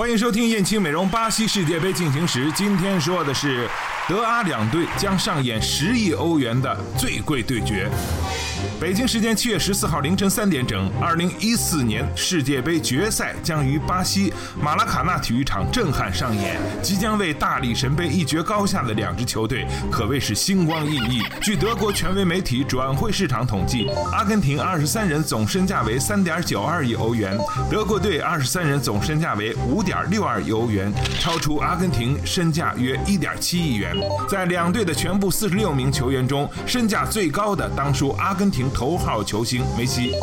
[0.00, 2.50] 欢迎收听燕青美容巴西世界杯进行时。
[2.52, 3.68] 今天说的是
[4.08, 7.86] 德阿两队将上演十亿欧元的最贵对决。
[8.80, 16.58] 北京时间七月十四号凌晨三点整，二零一四年世界杯决赛将于巴西马拉卡纳体育场震撼上演。
[16.82, 21.22] 即将为大力神杯一决高下的两支球队可谓是星光熠熠。
[21.42, 27.38] 据德国权威媒体转会市场统计，阿根廷二十三人总身价为三点九二亿欧元，
[27.70, 33.94] 德国队二十三人总身价为五点六二亿欧元，超出阿根廷身价约一点七亿元。
[34.28, 38.70] 在两队的全部四十六名球员中，身价最高的当属阿根廷。
[38.72, 40.14] 头号球星梅西，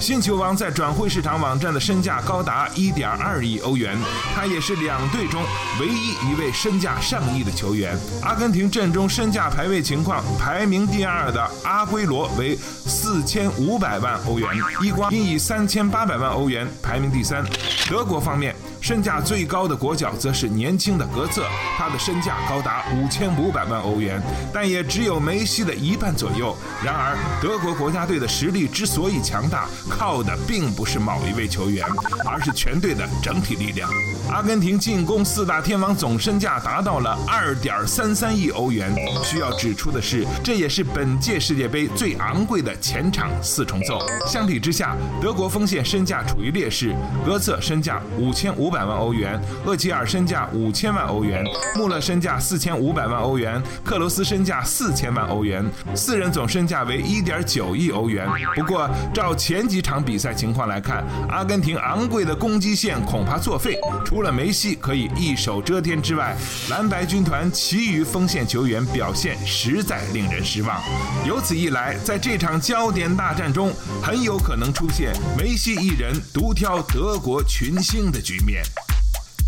[0.00, 3.96] 新球王在转会市场网站的身价高达一点二亿欧元，
[4.34, 5.40] 他也是两队中
[5.80, 7.96] 唯一一位身价上亿的球员。
[8.22, 14.48] 阿根廷阵中身价排位情况，排名第二的阿圭罗为四千五百万欧元，
[14.82, 17.44] 伊瓜因以三千八百万欧元排名第三。
[17.88, 18.56] 德国方面。
[18.80, 21.44] 身价最高的国脚则是年轻的格策，
[21.76, 24.20] 他的身价高达五千五百万欧元，
[24.54, 26.56] 但也只有梅西的一半左右。
[26.82, 31.86] 然而，德国国家队的实力之所以强大，靠的并不是某一位球员，
[32.24, 33.88] 而是全队的整体力量。
[34.30, 38.90] 阿根廷进攻四大天王总身价达到了二点三三亿欧元。
[39.22, 44.00] 需要指出的是，这也是本届世界杯最昂贵的前场四重奏。
[44.26, 46.94] 相比之下，德国锋线身价处于劣势，
[47.26, 48.69] 格策身价五千五。
[48.70, 58.26] 百万欧元，厄齐尔身价五千万欧元，穆勒身价四千五百万欧元，克罗斯身价四千万欧元，四人总身价为一点九亿欧元。
[58.54, 63.78] 不过，照前几场比赛情况来看，阿根廷昂贵的攻击线恐怕作废。
[64.04, 66.36] 除了梅西可以一手遮天之外，
[66.68, 70.80] 蓝白军团其余锋线球员表现实在令人失望。
[71.26, 73.72] 由此一来，在这场焦点大战中，
[74.02, 78.59] 很有可能出现梅西一人独挑德国群星的局面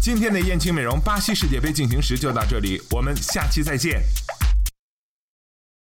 [0.01, 4.03] 今天的燕青美容巴西世界杯进行时就到这里，我们下期再见。